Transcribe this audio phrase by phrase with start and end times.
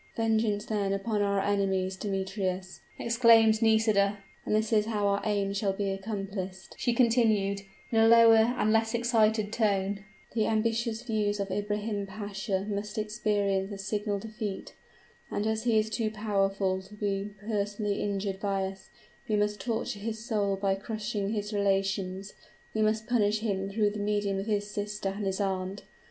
[0.17, 4.17] "Vengeance, then, upon our enemies, Demetrius!" exclaimed Nisida.
[4.47, 8.73] "And this is how our aims shall be accomplished," she continued, in a lower and
[8.73, 10.03] less excited tone:
[10.33, 14.73] "The ambitious views of Ibrahim Pasha must experience a signal defeat;
[15.29, 18.89] and as he is too powerful to be personally injured by us,
[19.29, 22.33] we must torture his soul by crushing his relations
[22.73, 25.83] we must punish him through the medium of his sister and his aunt.